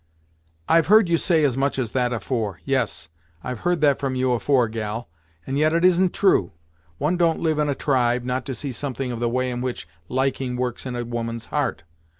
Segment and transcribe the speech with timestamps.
[0.67, 3.07] "I've heard you say as much as that afore; yes,
[3.43, 5.09] I've heard that from you, afore, gal,
[5.45, 6.53] and yet it isn't true.
[6.97, 9.87] One don't live in a tribe, not to see something of the way in which
[10.09, 11.83] liking works in a woman's heart.